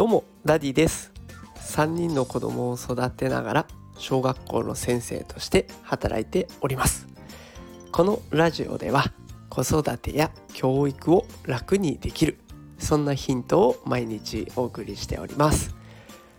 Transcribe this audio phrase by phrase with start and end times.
[0.00, 1.12] どうもダディです。
[1.56, 3.66] 3人の子供を育てながら
[3.98, 7.06] 小学校の先生として働いております。
[7.92, 9.12] このラジオでは
[9.50, 12.38] 子育てや教育を楽にできる
[12.78, 15.74] そんなヒントを毎日お送りしております。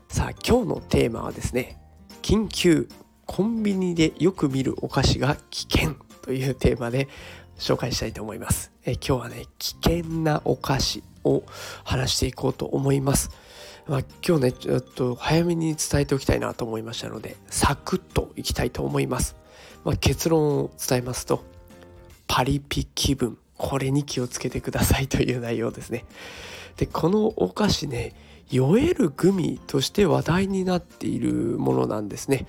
[0.10, 1.80] さあ今日のテーマはですね
[2.24, 2.90] 緊急
[3.28, 7.08] コンビニでよく見るお菓子が危険というテーマで
[7.60, 8.72] 紹介したいと思います。
[8.88, 11.04] え今日はね危険なお菓子。
[11.24, 11.44] を
[11.84, 13.32] 話していこうと思います。
[13.88, 19.36] まあ、今日ねちょっと早めに伝えておきたいなと思いましたのでサクッといきたいと思います。
[19.84, 21.44] まあ、結論を伝えますと
[22.28, 26.06] パリピ気分これに気をつけてくださいという内容ですね。
[26.78, 28.14] でこのお菓子ね
[28.50, 32.48] 酔えるグミとして話題になっているものなんですね。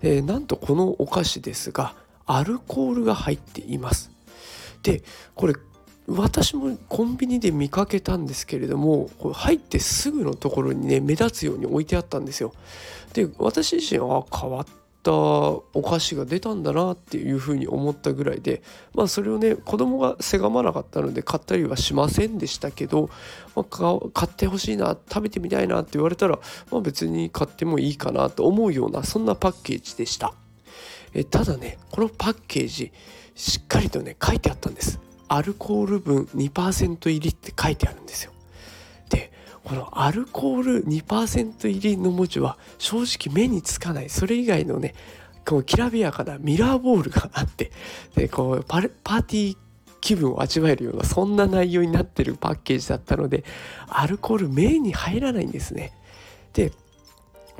[0.00, 1.94] でなんとこのお菓子ですが
[2.26, 4.10] アルコールが入っています。
[4.82, 5.02] で
[5.34, 5.54] これ
[6.08, 12.54] 私もコンビニで見かけたんですけれどもこれ入ってすぐのところにね目立つように置いてあったんですよ。
[13.12, 14.66] で私自身は変わっ
[15.02, 18.62] たお菓子が出たんだなっていうふうに思ったぐらいで
[18.94, 23.10] まあそれをね子供がせがまなかったので買ったりはしませんでしたけど、
[23.54, 26.38] まあ、買ってほしいな食べてみたいなって言われたら、
[26.70, 30.32] まあ、別に買ってもいいかなと思うようなそんなパッケージでした。
[31.12, 32.92] えただねこのパッケージ
[33.34, 35.07] しっかりとね書いてあったんです。
[35.28, 38.32] アルコール分2%入りって書いてあるんですよ。
[39.10, 39.30] で
[39.64, 44.94] このアルコール2%入りの文字は正直目につかないそれ以外のね
[45.46, 47.70] こうきらびやかなミラーボールがあって
[48.14, 49.56] でこうパパーティー
[50.00, 53.44] 気分を味わえるようなそんな内容になってるパッケージだったので
[53.88, 55.92] アルコール目に入らないんですね。
[56.52, 56.72] で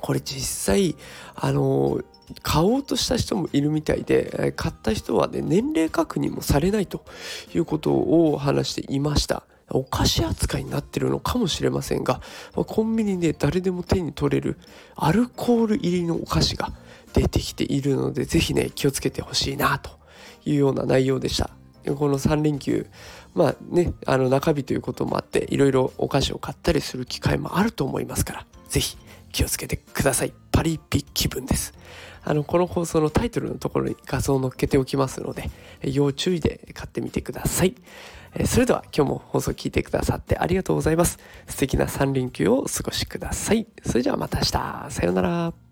[0.00, 0.96] これ実際
[1.34, 2.00] あの
[2.42, 7.04] 買おうとした人もいるみたいで買った人はね年齢確認もされないと
[7.54, 9.44] いうことを話していました。
[9.70, 12.22] お菓子扱いになってるのかもしれませんが
[12.54, 14.56] コンビニで誰でも手に取れる
[14.96, 16.72] アルコール入りのお菓子が
[17.12, 19.90] 出てきているので是非ね気をつけてほしいなと
[20.46, 21.50] いうような内容でした。
[21.84, 22.86] この3連休
[23.34, 28.96] まあねあの中日ということもあっていろいろお菓子を買ったりする機会もあると思いますから是非
[29.32, 30.32] 気をつけてください。
[30.52, 31.72] パリピ気分です。
[32.24, 35.50] あのこの放送のタイトルのところに画像を載っけておきますので
[35.82, 37.74] 要注意で買ってみてください。
[38.44, 41.18] それでは今日も放送聞いてくださってありがとうございます。
[41.46, 43.66] 素敵な3連休をお過ごしください。
[43.84, 44.50] それではまた明日。
[44.90, 45.67] さようなら。